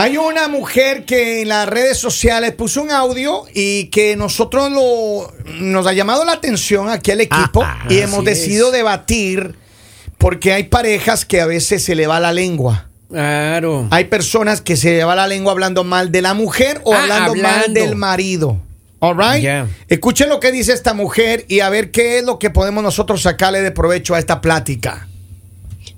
[0.00, 5.30] Hay una mujer que en las redes sociales puso un audio y que nosotros lo,
[5.60, 8.72] nos ha llamado la atención aquí al equipo Ah, y hemos así decidido es.
[8.72, 9.56] debatir
[10.16, 12.88] porque hay parejas que a veces se le va la lengua.
[13.10, 13.88] Claro.
[13.90, 17.02] Hay personas que se le va la lengua hablando mal de la mujer o Ah,
[17.02, 18.58] hablando, mal del marido.
[19.00, 19.66] All right?
[19.88, 23.20] Escuchen lo que dice esta mujer y a ver qué es lo que podemos nosotros
[23.22, 25.08] sacarle de provecho a esta plática.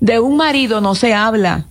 [0.00, 1.66] De un marido no se habla.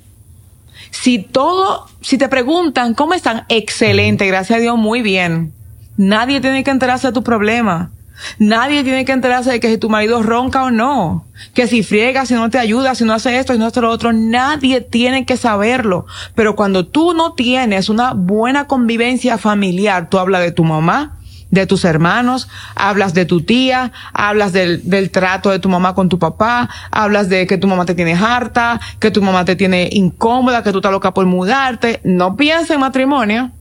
[0.91, 5.53] Si todo, si te preguntan cómo están, excelente, gracias a Dios, muy bien.
[5.97, 7.91] Nadie tiene que enterarse de tu problema.
[8.37, 11.25] Nadie tiene que enterarse de que si tu marido ronca o no.
[11.53, 13.89] Que si friega, si no te ayuda, si no hace esto, si no hace lo
[13.89, 14.13] otro.
[14.13, 16.05] Nadie tiene que saberlo.
[16.35, 21.17] Pero cuando tú no tienes una buena convivencia familiar, tú hablas de tu mamá,
[21.51, 26.09] de tus hermanos, hablas de tu tía, hablas del, del trato de tu mamá con
[26.09, 29.89] tu papá, hablas de que tu mamá te tiene harta, que tu mamá te tiene
[29.91, 31.99] incómoda, que tú estás loca por mudarte.
[32.03, 33.51] No pienses en matrimonio.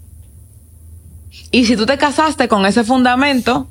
[1.50, 3.68] Y si tú te casaste con ese fundamento,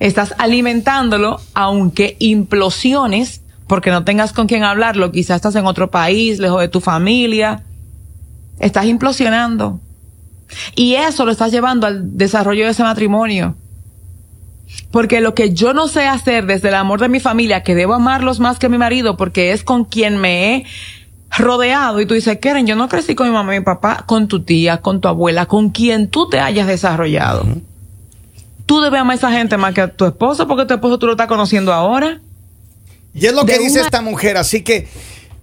[0.00, 6.38] estás alimentándolo, aunque implosiones, porque no tengas con quién hablarlo, quizás estás en otro país,
[6.38, 7.62] lejos de tu familia,
[8.58, 9.80] estás implosionando.
[10.76, 13.56] Y eso lo estás llevando al desarrollo de ese matrimonio.
[14.90, 17.94] Porque lo que yo no sé hacer desde el amor de mi familia, que debo
[17.94, 20.64] amarlos más que mi marido, porque es con quien me he
[21.36, 24.28] rodeado, y tú dices, Karen, yo no crecí con mi mamá y mi papá, con
[24.28, 27.44] tu tía, con tu abuela, con quien tú te hayas desarrollado.
[28.66, 31.06] Tú debes amar a esa gente más que a tu esposo, porque tu esposo tú
[31.06, 32.20] lo estás conociendo ahora.
[33.14, 34.88] Y es lo que dice una- esta mujer, así que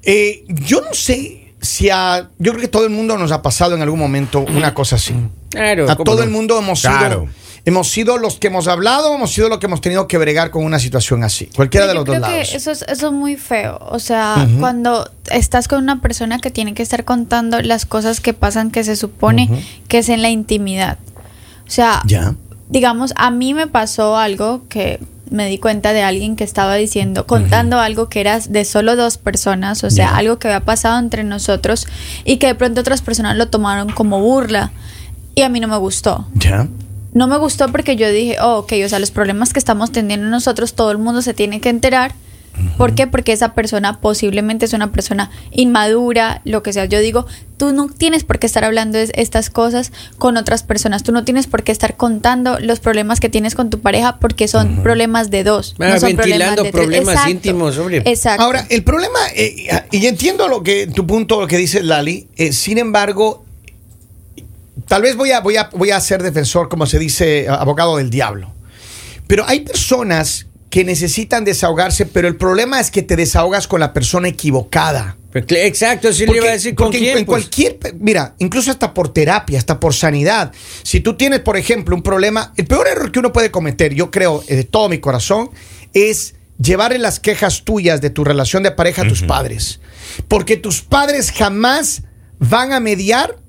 [0.04, 2.30] eh, yo no sé si a...
[2.40, 5.14] Yo creo que todo el mundo nos ha pasado en algún momento una cosa así.
[5.50, 5.90] Claro.
[5.90, 6.24] A ¿cómo todo no?
[6.24, 6.98] el mundo hemos sido...
[6.98, 7.28] Claro.
[7.64, 10.64] Hemos sido los que hemos hablado, hemos sido los que hemos tenido que bregar con
[10.66, 11.46] una situación así.
[11.56, 12.50] Cualquiera de Yo los dos creo lados.
[12.50, 13.78] que eso es, eso es muy feo.
[13.92, 18.34] O sea, cuando estás con una persona que tiene que estar contando las cosas que
[18.34, 20.98] pasan que se supone que es en la intimidad.
[21.68, 22.34] O sea, Ya.
[22.70, 25.00] digamos, a mí me pasó algo que
[25.32, 29.18] me di cuenta de alguien que estaba diciendo, contando algo que era de solo dos
[29.18, 31.88] personas, o sea, algo que había pasado entre nosotros
[32.26, 34.72] y que de pronto otras personas lo tomaron como burla.
[35.34, 36.28] Y a mí no me gustó.
[36.36, 36.68] Ya.
[37.14, 40.28] No me gustó porque yo dije, oh, ok, o sea, los problemas que estamos teniendo
[40.28, 42.14] nosotros, todo el mundo se tiene que enterar.
[42.78, 43.08] ¿Por qué?
[43.08, 46.86] Porque esa persona posiblemente es una persona inmadura, lo que sea.
[46.86, 47.26] Yo digo,
[47.58, 51.04] tú no tienes por qué estar hablando de estas cosas con otras personas.
[51.04, 54.48] Tú no tienes por qué estar contando los problemas que tienes con tu pareja porque
[54.48, 55.76] son problemas de dos.
[55.80, 56.74] Ah, no son ventilando tres.
[56.74, 57.32] problemas Exacto.
[57.32, 58.04] íntimos, hombre.
[58.06, 58.44] Exacto.
[58.44, 62.52] Ahora, el problema, eh, y entiendo lo que tu punto, lo que dice Lali, eh,
[62.52, 63.46] sin embargo,
[64.88, 68.10] tal vez voy a, voy, a, voy a ser defensor, como se dice, abogado del
[68.10, 68.52] diablo.
[69.28, 73.92] Pero hay personas que necesitan desahogarse, pero el problema es que te desahogas con la
[73.92, 75.18] persona equivocada.
[75.30, 77.18] Pues, Exacto, sí le iba a decir con porque quién.
[77.20, 77.44] en, pues.
[77.44, 80.54] cualquier, mira, incluso hasta por terapia, hasta por sanidad.
[80.84, 84.12] Si tú tienes, por ejemplo, un problema, el peor error que uno puede cometer, yo
[84.12, 85.50] creo, eh, de todo mi corazón,
[85.94, 89.82] es llevarle las quejas tuyas de tu relación de pareja a tus padres.
[90.30, 92.04] Porque tus padres jamás
[92.40, 93.41] van a mediar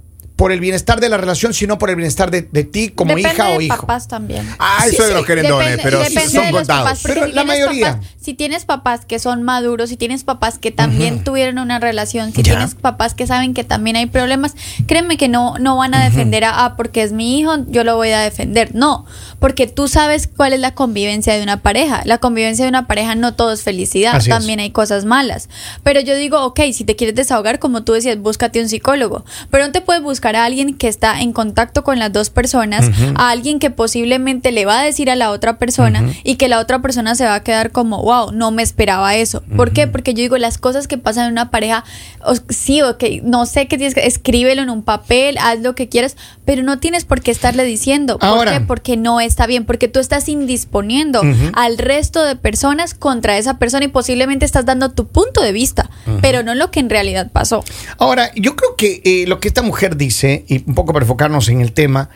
[0.43, 3.33] por el bienestar de la relación, sino por el bienestar de, de ti como Depende
[3.33, 3.77] hija o de hijo.
[3.77, 4.45] papás también.
[4.59, 6.83] Ah, eso de los querendones, Depende- pero depende son de contados.
[6.83, 7.93] papás, Pero si la mayoría.
[7.93, 12.33] papás- si tienes papás que son maduros, si tienes papás que también tuvieron una relación,
[12.33, 12.55] si Ya.
[12.55, 14.55] tienes papás que saben que también hay problemas,
[14.89, 17.95] créeme que no, no van a defender a, ah, porque es mi hijo, yo lo
[17.95, 18.75] voy a defender.
[18.75, 19.07] No,
[19.39, 22.03] porque tú sabes cuál es la convivencia de una pareja.
[22.05, 24.37] La convivencia de una pareja no todo es felicidad, Así es.
[24.37, 25.49] también hay cosas malas.
[25.85, 29.25] Pero yo digo, ok, si te quieres desahogar, como tú decías, búscate un psicólogo.
[29.53, 32.91] Pero no te puedes buscar a alguien que está en contacto con las dos personas,
[33.17, 36.59] a alguien que posiblemente le va a decir a la otra persona y que la
[36.61, 39.43] otra persona se va a quedar como, wow, no me esperaba eso.
[39.57, 39.87] ¿Por qué?
[39.87, 41.85] Porque yo digo, las cosas que pasan en una pareja,
[42.25, 45.89] o- sí, ok, no sé qué tienes que, escríbelo en un papel, haz lo que
[45.89, 48.19] quieras, pero no tienes por qué estarle diciendo.
[48.19, 48.53] ¿Por Ahora.
[48.59, 48.61] qué?
[48.65, 51.23] Porque no está bien, porque tú estás indisponiendo
[51.55, 55.91] al resto de personas contra esa persona y posiblemente estás dando tu punto de vista,
[56.21, 57.65] pero no lo que en realidad pasó.
[57.99, 61.49] Ahora, yo creo que eh, lo que esta mujer dice, y un poco para enfocarnos
[61.49, 62.11] en el tema,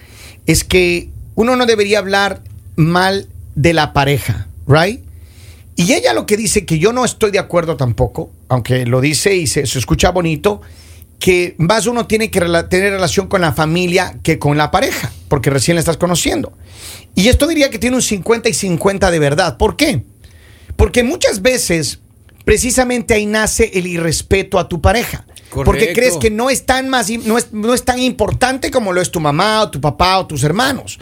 [0.46, 2.42] es que uno no debería hablar
[2.76, 5.00] mal de la pareja, ¿right?
[5.76, 9.36] Y ella lo que dice, que yo no estoy de acuerdo tampoco, aunque lo dice
[9.36, 10.62] y se, escucha bonito,
[11.18, 15.50] que más uno tiene que tener relación con la familia que con la pareja, porque
[15.50, 16.52] recién la estás conociendo.
[17.14, 19.58] Y esto diría que tiene un 50 y 50 de verdad.
[19.58, 20.02] ¿Por qué?
[20.76, 22.00] Porque muchas veces,
[22.44, 25.26] precisamente ahí nace el irrespeto a tu pareja.
[25.64, 29.00] Porque crees que no es, tan más, no, es, no es tan importante como lo
[29.00, 30.98] es tu mamá o tu papá o tus hermanos.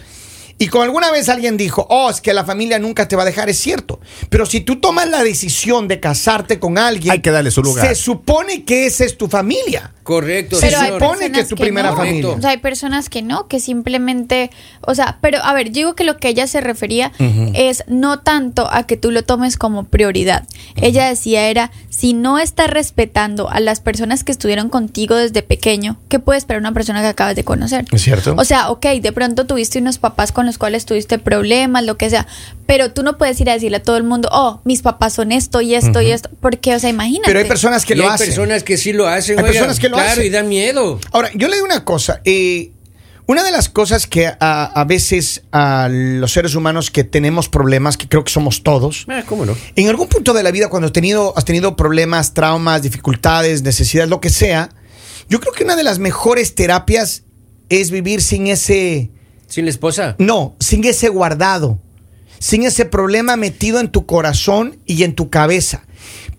[0.58, 3.26] Y como alguna vez alguien dijo, oh, es que la familia nunca te va a
[3.26, 4.00] dejar, es cierto.
[4.28, 7.86] Pero si tú tomas la decisión de casarte con alguien, Hay que darle su lugar.
[7.86, 9.92] Se supone que esa es tu familia.
[10.04, 10.56] Correcto.
[10.56, 11.96] Se Pero supone que es tu primera no.
[11.96, 12.28] familia.
[12.28, 14.50] O sea, hay personas que no, que simplemente,
[14.82, 17.10] o sea, pero a ver, digo que lo que ella se refería
[17.54, 20.46] es no tanto a que tú lo tomes como prioridad.
[20.76, 25.96] Ella decía era, si no estás respetando a las personas que estuvieron contigo desde pequeño,
[26.08, 27.86] ¿qué puede esperar una persona que acabas de conocer?
[27.90, 28.34] Es cierto.
[28.36, 32.10] O sea, ok, de pronto tuviste unos papás con los cuales tuviste problemas, lo que
[32.10, 32.26] sea,
[32.66, 35.32] pero tú no puedes ir a decirle a todo el mundo, oh, mis papás son
[35.32, 37.26] esto y esto y esto, porque, o sea, imagínate.
[37.28, 38.26] Pero hay personas que Y lo hay hacen.
[38.28, 39.38] personas que sí lo hacen.
[39.38, 39.52] Hay oiga.
[39.52, 40.26] personas que lo claro, hacen.
[40.26, 40.98] y da miedo.
[41.12, 42.20] Ahora, yo le digo una cosa.
[42.24, 42.70] eh,
[43.26, 47.96] una de las cosas que a, a veces a los seres humanos que tenemos problemas,
[47.96, 49.56] que creo que somos todos, Ah, ¿Cómo no?
[49.76, 54.10] en algún punto de la vida, cuando has tenido, has tenido problemas, traumas, dificultades, necesidades,
[54.10, 54.68] lo que sea,
[55.30, 57.22] yo creo que una de las mejores terapias
[57.70, 59.10] es vivir sin ese,
[59.46, 60.16] Sin la esposa.
[60.18, 61.78] no, sin ese guardado,
[62.38, 65.84] sin ese problema metido en tu corazón y en tu cabeza.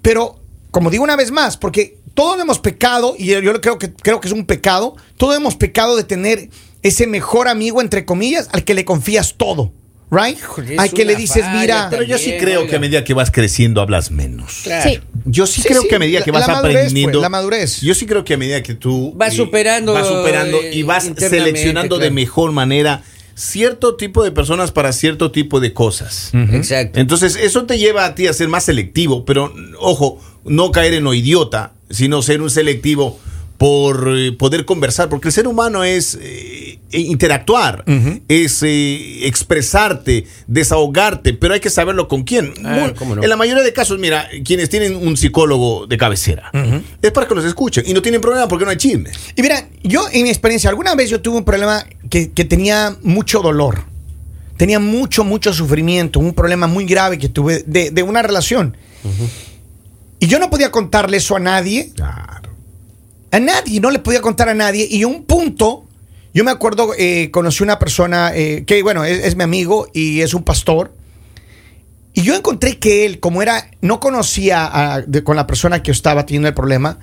[0.01, 0.39] Pero,
[0.71, 4.27] como digo una vez más, porque todos hemos pecado, y yo creo que, creo que
[4.27, 6.49] es un pecado, todos hemos pecado de tener
[6.81, 9.71] ese mejor amigo, entre comillas, al que le confías todo,
[10.11, 10.37] ¿right?
[10.77, 12.69] Al que le dices, falla mira, Pero yo sí creo oiga.
[12.69, 14.61] que a medida que vas creciendo hablas menos.
[14.63, 14.89] Claro.
[14.89, 14.99] Sí.
[15.25, 17.11] Yo sí, Sí, creo sí, que a medida que la- vas la madurez, aprendiendo.
[17.13, 17.81] pues, la madurez.
[17.81, 19.13] Yo sí creo que a medida que tú.
[19.15, 23.01] Vas eh, superando, Vas superando y vas seleccionando de mejor manera
[23.33, 26.29] cierto tipo de personas para cierto tipo de cosas.
[26.53, 26.99] Exacto.
[26.99, 31.03] Entonces, eso te lleva a ti a ser más selectivo, pero ojo, no caer en
[31.03, 33.19] lo idiota, sino ser un selectivo
[33.57, 37.85] por eh, poder conversar, porque el ser humano es eh, interactuar,
[38.27, 42.53] es eh, expresarte, desahogarte, pero hay que saberlo con quién.
[42.61, 43.23] Muy- cómo no.
[43.23, 46.51] En la mayoría de casos, mira, quienes tienen un psicólogo de cabecera,
[47.01, 49.09] es para que los escuchen y no tienen problema porque no hay chisme.
[49.35, 52.97] Y mira, yo en mi experiencia, alguna vez yo tuve un problema que, que tenía
[53.03, 53.83] mucho dolor.
[54.57, 58.75] Tenía mucho, mucho sufrimiento, un problema muy grave que tuve de, de una relación.
[60.19, 62.44] Y yo no podía contarle eso a nadie, Claro.
[63.35, 64.87] A nadie, no le podía contar a nadie.
[64.89, 65.85] Y un punto,
[66.33, 70.33] yo me acuerdo, eh, conocí una persona eh, que, bueno, es, mi amigo y es
[70.33, 70.93] un pastor.
[72.13, 76.25] Y yo encontré que él, como era, no conocía a- con la persona que estaba
[76.25, 76.97] teniendo el problema,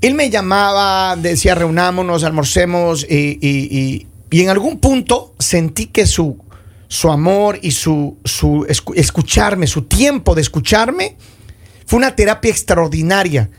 [0.00, 6.06] él me llamaba, decía reunámonos, almorcemos y, y- y- y en algún punto sentí que
[6.06, 6.38] su,
[6.88, 11.16] su amor y su, su escu- escucharme, su tiempo de escucharme,
[11.86, 13.50] fue una terapia extraordinaria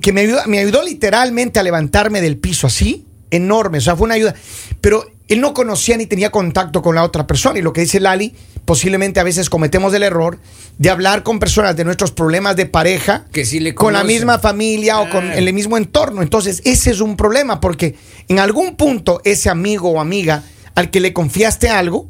[0.00, 4.06] que me ayudó, me ayudó literalmente a levantarme del piso así, enorme, o sea, fue
[4.06, 4.34] una ayuda.
[4.80, 8.00] Pero él no conocía ni tenía contacto con la otra persona y lo que dice
[8.00, 8.34] Lali,
[8.64, 10.38] posiblemente a veces cometemos el error
[10.78, 14.38] de hablar con personas de nuestros problemas de pareja Que sí le con la misma
[14.38, 16.22] familia o con el mismo entorno.
[16.22, 17.94] Entonces, ese es un problema porque
[18.28, 20.44] en algún punto ese amigo o amiga
[20.74, 22.08] al que le confiaste algo,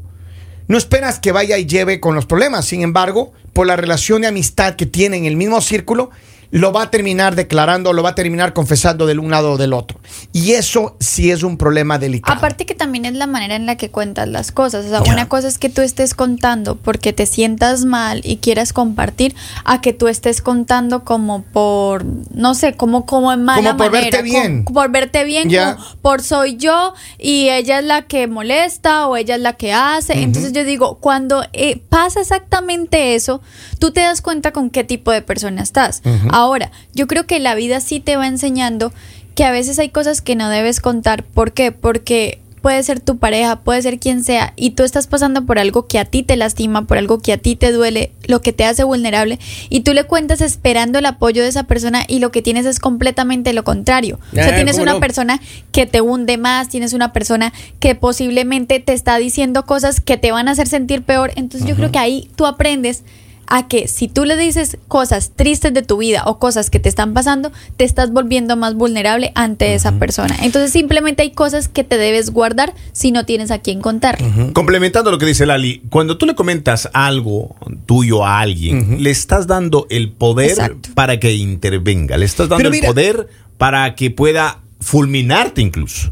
[0.69, 2.67] no esperas que vaya y lleve con los problemas.
[2.67, 6.11] Sin embargo, por la relación de amistad que tienen en el mismo círculo,
[6.51, 9.73] lo va a terminar declarando, lo va a terminar confesando del un lado o del
[9.73, 10.01] otro.
[10.33, 12.39] Y eso sí es un problema delicado.
[12.39, 14.87] Aparte que también es la manera en la que cuentas las cosas.
[14.87, 18.73] O sea, una cosa es que tú estés contando porque te sientas mal y quieras
[18.73, 19.35] compartir,
[19.65, 23.93] a que tú estés contando como por, no sé, como, como en mala Como por
[23.93, 24.65] manera, verte bien.
[24.65, 29.17] como por verte bien, como por soy yo y ella es la que molesta o
[29.17, 30.23] ella es la que hace.
[30.23, 33.43] Entonces yo digo, cuando eh, pasa exactamente eso,
[33.79, 36.03] tú te das cuenta con qué tipo de persona estás.
[36.39, 38.93] Ahora, yo creo que la vida sí te va enseñando
[39.35, 41.25] que a veces hay cosas que no debes contar.
[41.25, 41.73] ¿Por qué?
[41.73, 45.87] Porque puede ser tu pareja, puede ser quien sea, y tú estás pasando por algo
[45.89, 48.65] que a ti te lastima, por algo que a ti te duele, lo que te
[48.65, 52.43] hace vulnerable, y tú le cuentas esperando el apoyo de esa persona y lo que
[52.43, 54.21] tienes es completamente lo contrario.
[54.33, 55.01] o sea, Ah, tienes ¿cómo una no?
[55.01, 55.41] persona
[55.73, 60.31] que te hunde más, tienes una persona que posiblemente te está diciendo cosas que te
[60.33, 61.33] van a hacer sentir peor.
[61.37, 63.03] Entonces yo creo que ahí tú aprendes
[63.51, 66.89] a que si tú le dices cosas tristes de tu vida o cosas que te
[66.89, 70.37] están pasando, te estás volviendo más vulnerable ante esa persona.
[70.43, 74.53] Entonces simplemente hay cosas que te debes guardar si no tienes a quién contarle.
[74.53, 79.47] Complementando lo que dice Lali, cuando tú le comentas algo tuyo a alguien, le estás
[79.47, 80.91] dando el poder Exacto.
[80.95, 86.11] para que intervenga, le estás dando el poder para que pueda fulminarte incluso,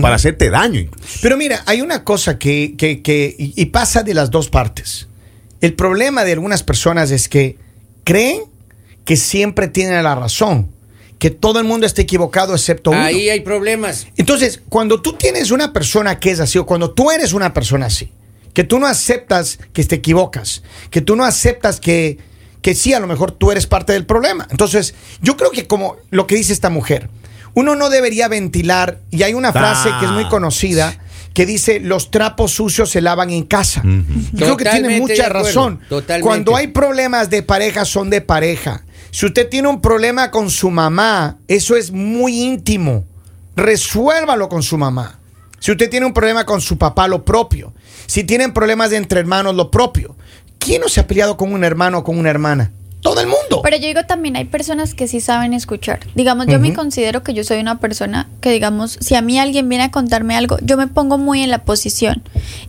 [0.00, 1.18] para hacerte daño incluso.
[1.22, 5.08] Pero mira, hay una cosa que, que- que- y y pasa de las dos partes.
[5.64, 7.56] El problema de algunas personas es que
[8.04, 8.42] creen
[9.06, 10.68] que siempre tienen la razón,
[11.18, 13.00] que todo el mundo está equivocado excepto uno.
[13.00, 14.06] Ahí hay problemas.
[14.18, 17.86] Entonces, cuando tú tienes una persona que es así, o cuando tú eres una persona
[17.86, 18.12] así,
[18.52, 22.18] que tú no aceptas que te equivocas, que tú no aceptas que,
[22.60, 24.46] que sí, a lo mejor tú eres parte del problema.
[24.50, 27.08] Entonces, yo creo que como lo que dice esta mujer,
[27.54, 30.28] uno no debería ventilar, y hay una frase que es muy Ah.
[30.28, 30.98] conocida,
[31.34, 33.82] que dice los trapos sucios se lavan en casa.
[34.32, 35.80] Yo creo que tiene mucha razón.
[35.88, 36.26] totalmente.
[36.26, 38.84] Cuando hay problemas de pareja son de pareja.
[39.10, 43.04] Si usted tiene un problema con su mamá, eso es muy íntimo.
[43.56, 45.18] Resuélvalo con su mamá.
[45.58, 47.72] Si usted tiene un problema con su papá, lo propio.
[48.06, 50.16] Si tienen problemas de entre hermanos, lo propio.
[50.58, 52.72] ¿Quién no se ha peleado con un hermano o con una hermana?
[53.04, 53.60] Todo el mundo.
[53.62, 56.00] Pero yo digo también hay personas que sí saben escuchar.
[56.14, 59.68] Digamos, yo me considero que yo soy una persona que, digamos, si a mí alguien
[59.68, 62.22] viene a contarme algo, yo me pongo muy en la posición.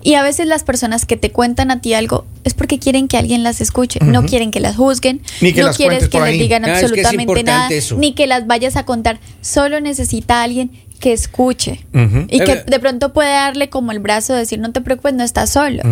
[0.04, 3.18] Y a veces las personas que te cuentan a ti algo es porque quieren que
[3.18, 4.02] alguien las escuche.
[4.02, 5.22] No quieren que las juzguen.
[5.40, 6.38] Ni que no las quieres que les ahí.
[6.38, 7.70] digan Ah, es que es absolutamente nada.
[7.70, 7.96] eso.
[7.96, 9.20] Ni que las vayas a contar.
[9.40, 11.86] Solo necesita alguien que escuche.
[12.30, 15.24] Y que de pronto puede darle como el brazo de decir, no te preocupes, no
[15.24, 15.84] estás solo.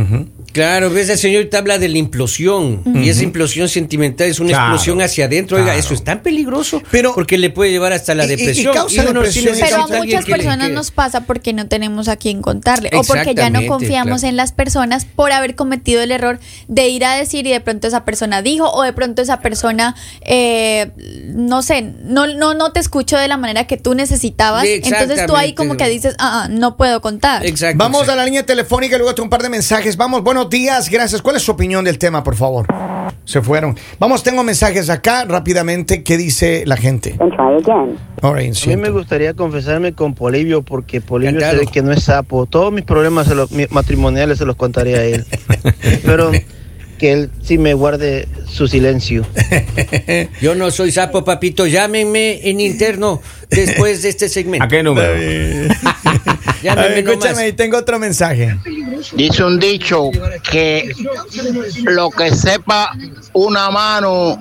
[0.52, 2.82] Claro, ves, el señor te habla de la implosión.
[2.96, 5.58] Y esa implosión sentimental es una Claro, explosión hacia adentro.
[5.58, 6.82] Oiga, eso es tan peligroso.
[6.92, 8.74] Pero- porque le puede llevar hasta la Y- y- y depresión.
[8.74, 9.56] causa depresión.
[9.60, 13.34] Pero a muchas personas que- nos pasa porque no tenemos a quien contarle o porque
[13.36, 14.30] ya no confiamos claro.
[14.30, 17.88] en las personas por haber cometido el error de ir a decir y de pronto
[17.88, 20.92] esa persona dijo o de pronto esa persona, eh,
[21.34, 24.64] no sé, no, no, no te escuchó de la manera que tú necesitabas.
[24.64, 27.46] Sí, Entonces tú ahí como que dices, ah, ah, no puedo contar.
[27.46, 27.78] Exacto.
[27.78, 28.14] Vamos exacto.
[28.14, 29.98] a la línea telefónica y luego tengo un par de mensajes.
[29.98, 31.22] Vamos, buenos días, gracias.
[31.22, 32.66] ¿Cuál es su opinión del tema, por favor?
[33.26, 33.78] Se fueron.
[34.00, 36.04] Vamos, tengo mensajes acá rápidamente.
[36.04, 37.16] ¿Qué dice la gente?
[37.20, 37.98] and try again.
[38.22, 41.92] All right, A mí me gustaría confesarme con Polivio porque Polivio se ve que no
[41.92, 42.46] es sapo.
[42.46, 45.26] Todos mis problemas se los- matrimoniales se los contaría a él.
[46.06, 46.32] Pero
[47.04, 49.28] que él sí me guarde su silencio.
[50.42, 51.68] Yo no soy sapo, papito.
[51.68, 54.64] Llámenme en interno después de este segmento.
[54.64, 55.10] ¿A qué número?
[55.12, 55.76] A ver,
[56.64, 57.56] Llámenme escúchame, nomás.
[57.58, 58.58] tengo otro mensaje.
[59.18, 60.12] Dice un dicho
[60.50, 60.94] que
[61.84, 62.94] lo que sepa
[63.34, 64.40] una mano,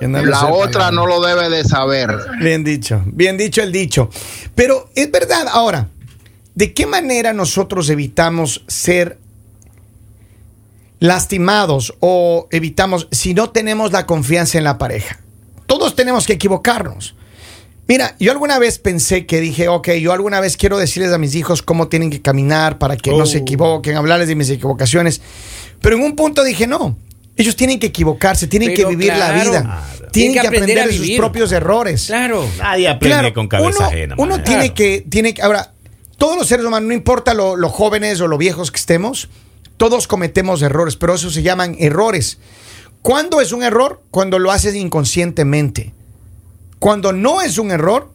[0.00, 2.16] no la sepa, otra no lo debe de saber.
[2.40, 4.08] Bien dicho, bien dicho el dicho.
[4.54, 5.88] Pero es verdad, ahora,
[6.54, 9.18] ¿de qué manera nosotros evitamos ser
[11.08, 15.20] lastimados o evitamos si no tenemos la confianza en la pareja?
[15.66, 17.14] Todos tenemos que equivocarnos.
[17.86, 21.34] Mira, yo alguna vez pensé que dije, ok, yo alguna vez quiero decirles a mis
[21.34, 23.40] hijos cómo tienen que caminar para que no se Oh.
[23.42, 25.20] equivoquen, hablarles de mis equivocaciones.
[25.82, 26.96] Pero en un punto dije, no,
[27.36, 30.10] ellos tienen que equivocarse, tienen Pero que vivir la vida, Claro.
[30.10, 32.06] tienen que aprender, a de sus propios errores.
[32.06, 32.48] Claro.
[32.58, 34.14] Nadie aprende Claro, con cabeza uno, ajena.
[34.16, 34.74] uno tiene Claro.
[34.74, 35.72] que, tiene que, ahora,
[36.16, 39.28] todos los seres humanos, no importa lo, lo jóvenes o lo viejos que estemos,
[39.76, 42.38] todos cometemos errores, pero eso se llaman errores.
[43.02, 44.02] ¿Cuándo es un error?
[44.10, 45.92] Cuando lo haces inconscientemente.
[46.78, 48.12] Cuando no es un error,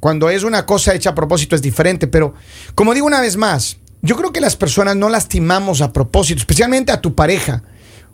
[0.00, 2.34] cuando es una cosa hecha a propósito es diferente, pero
[2.74, 6.92] como digo una vez más, yo creo que las personas no lastimamos a propósito, especialmente
[6.92, 7.62] a tu pareja.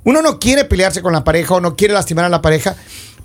[0.04, 2.76] Uno no quiere pelearse con la pareja o no quiere lastimar a la pareja,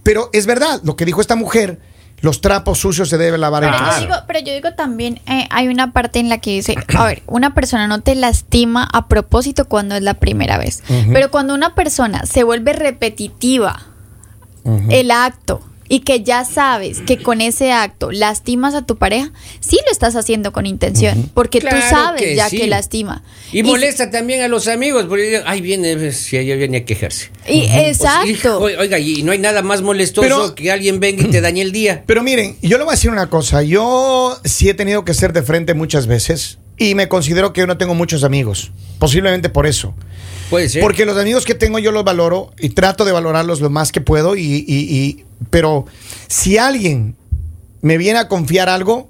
[0.02, 1.80] pero es verdad, lo que dijo esta mujer,
[2.24, 4.00] los trapos sucios se deben lavar en Pero, casa.
[4.00, 7.04] yo digo, pero yo digo también, eh, hay una parte en la que dice, a
[7.06, 11.54] ver, una persona no te lastima a propósito cuando es la primera vez, pero cuando
[11.54, 13.82] una persona se vuelve repetitiva,
[14.90, 15.62] el acto,
[15.94, 20.16] y que ya sabes que con ese acto lastimas a tu pareja, sí lo estás
[20.16, 22.58] haciendo con intención, porque Claro tú sabes que ya sí.
[22.58, 23.22] que lastima.
[23.52, 27.30] Y, molesta también a los amigos, porque ay, viene, si ella viene a quejarse.
[27.48, 28.28] Y, exacto.
[28.28, 31.62] Hijo, oiga, y no hay nada más molestoso Pero- que alguien venga y te dañe
[31.62, 32.04] el día.
[32.08, 33.62] Pero miren, yo le voy a decir una cosa.
[33.62, 37.68] Yo sí he tenido que ser de frente muchas veces y me considero que yo
[37.68, 38.72] no tengo muchos amigos.
[38.98, 39.94] Posiblemente por eso.
[40.54, 40.82] Puede ser.
[40.82, 44.02] Porque los amigos que tengo yo los valoro y trato de valorarlos lo más que
[44.02, 44.36] puedo.
[44.36, 45.86] Y, y- y- pero
[46.28, 47.16] si alguien
[47.82, 49.10] me viene a confiar algo,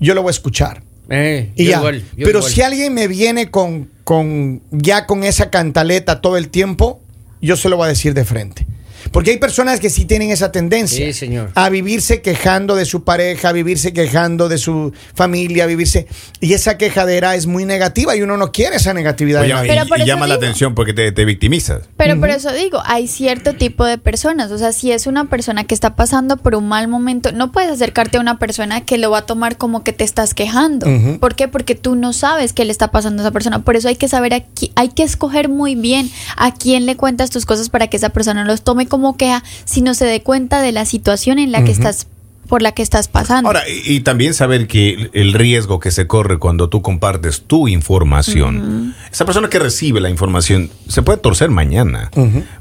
[0.00, 0.82] yo lo voy a escuchar.
[1.10, 1.78] Eh, Y ya.
[1.78, 2.52] igual, pero igual.
[2.52, 7.00] si alguien me viene con, con ya con esa cantaleta todo el tiempo,
[7.40, 8.66] yo se lo voy a decir de frente.
[9.14, 11.52] Porque hay personas que sí tienen esa tendencia Sí, señor.
[11.54, 16.08] a vivirse quejando de su pareja, a vivirse quejando de su familia, a vivirse.
[16.40, 19.42] Y esa quejadera es muy negativa y uno no quiere esa negatividad.
[19.42, 19.68] Oye, y.
[19.68, 21.82] Pero por y eso llama la atención porque te, te victimizas.
[21.96, 24.50] Pero por eso digo, hay cierto tipo de personas.
[24.50, 27.70] O sea, si es una persona que está pasando por un mal momento, no puedes
[27.70, 30.88] acercarte a una persona que lo va a tomar como que te estás quejando.
[30.88, 31.20] Ujú.
[31.20, 31.46] ¿Por qué?
[31.46, 33.60] Porque tú no sabes qué le está pasando a esa persona.
[33.62, 37.30] Por eso hay que saber aquí, hay que escoger muy bien a quién le cuentas
[37.30, 40.62] tus cosas para que esa persona no los tome como queja, sino se dé cuenta
[40.62, 42.06] de la situación en la que estás
[42.48, 43.48] por la que estás pasando.
[43.48, 47.68] Ahora, y, y también saber que el riesgo que se corre cuando tú compartes tu
[47.68, 52.10] información, esa persona que recibe la información se puede torcer mañana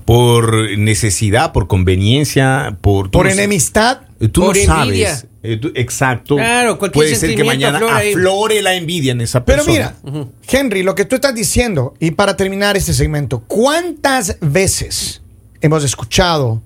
[0.06, 3.12] por necesidad, por conveniencia, por...
[3.12, 4.02] Por no enemistad.
[4.32, 5.10] Tú Por no envidia.
[5.18, 5.28] sabes.
[5.44, 6.38] eh, tú- exacto.
[6.38, 9.96] Claro, cualquier Puede ser que mañana aflore la envidia en esa Pero persona.
[10.06, 15.23] mira, Henry, lo que tú estás diciendo, y para terminar este segmento, ¿cuántas veces
[15.64, 16.62] hemos escuchado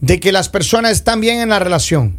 [0.00, 2.16] de que las personas están bien en la relación?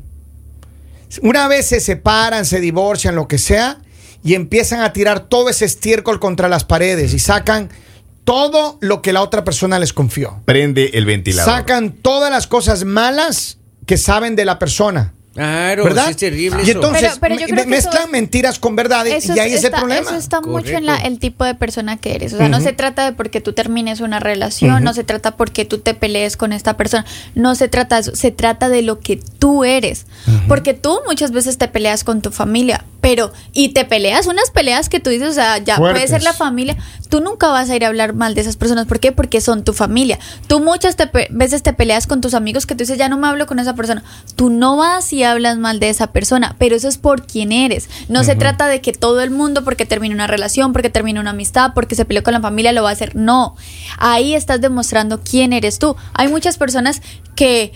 [1.21, 3.79] Una vez se separan, se divorcian, lo que sea,
[4.23, 7.69] y empiezan a tirar todo ese estiércol contra las paredes y sacan
[8.23, 10.41] todo lo que la otra persona les confió.
[10.45, 11.53] Prende el ventilador.
[11.53, 15.13] Sacan todas las cosas malas que saben de la persona.
[15.33, 16.05] Claro, ¿Verdad?
[16.05, 19.53] sí es terrible y entonces Pero- pero me- mezclan eso- mentiras con verdades y ahí
[19.53, 20.01] es el problema.
[20.01, 22.33] eso está mucho en la- el tipo de persona que eres.
[22.33, 25.65] O sea, no se trata de porque tú termines una relación, no se trata porque
[25.65, 28.99] tú te pelees con esta persona, no se trata de eso, se trata de lo
[28.99, 30.05] que tú eres.
[30.47, 34.87] Porque tú muchas veces te peleas con tu familia, pero, y te peleas unas peleas
[34.87, 36.09] que tú dices, o sea, ya puede Fuertes.
[36.11, 36.77] ser la familia,
[37.09, 38.85] tú nunca vas a ir a hablar mal de esas personas.
[38.85, 39.11] ¿Por qué?
[39.11, 40.19] Porque son tu familia.
[40.47, 43.27] Tú muchas te veces te peleas con tus amigos que tú dices, ya no me
[43.27, 44.03] hablo con esa persona.
[44.35, 47.89] Tú no vas y hablas mal de esa persona, pero eso es por quien eres.
[48.09, 51.31] No se trata de que todo el mundo, porque termina una relación, porque termina una
[51.31, 53.15] amistad, porque se peleó con la familia, lo va a hacer.
[53.15, 53.55] No.
[53.97, 55.95] Ahí estás demostrando quién eres tú.
[56.13, 57.01] Hay muchas personas
[57.35, 57.73] que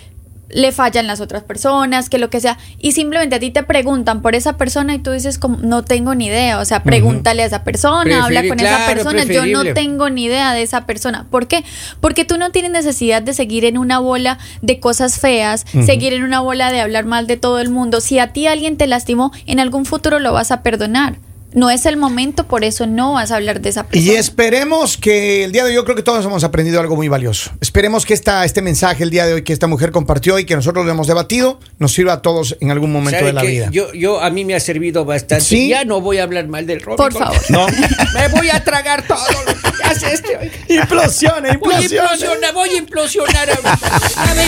[0.49, 4.21] le fallan las otras personas, que lo que sea, y simplemente a ti te preguntan
[4.21, 7.45] por esa persona y tú dices como no tengo ni idea, o sea, pregúntale a
[7.45, 11.27] esa persona, habla con esa persona, yo no tengo ni idea de esa persona.
[11.29, 11.63] ¿Por qué?
[11.99, 16.23] Porque tú no tienes necesidad de seguir en una bola de cosas feas, seguir en
[16.23, 18.01] una bola de hablar mal de todo el mundo.
[18.01, 21.19] Si a ti alguien te lastimó, en algún futuro lo vas a perdonar.
[21.53, 24.11] No es el momento, por eso no vas a hablar de esa persona.
[24.13, 27.07] Y esperemos que el día de hoy, yo creo que todos hemos aprendido algo muy
[27.07, 27.51] valioso.
[27.61, 30.55] Esperemos que esta, este mensaje el día de hoy que esta mujer compartió y que
[30.55, 33.69] nosotros lo hemos debatido nos sirva a todos en algún momento ¿Sabe de la vida.
[33.71, 35.45] Yo, yo, a mí me ha servido bastante.
[35.45, 35.69] ¿Sí?
[35.69, 36.97] Ya no voy a hablar mal del Robin.
[36.97, 37.37] Por favor.
[37.49, 37.65] No.
[38.13, 40.37] Me voy a tragar todo lo que hace este.
[40.37, 40.51] oiga.
[40.81, 42.03] Implosiona, Voy a implosiona.
[42.13, 43.79] implosionar, voy a implosionar ahorita.
[44.17, 44.47] A ver.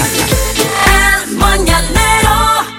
[1.29, 2.78] El mañanero